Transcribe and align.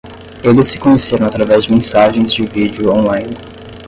Eles 0.43 0.67
se 0.69 0.79
conheceram 0.79 1.27
através 1.27 1.65
de 1.65 1.71
mensagens 1.73 2.33
de 2.33 2.43
vídeo 2.47 2.89
on-line. 2.91 3.37